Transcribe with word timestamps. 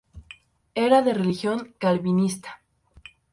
Era 0.87 1.03
de 1.03 1.13
religión 1.13 1.75
calvinista. 1.77 2.59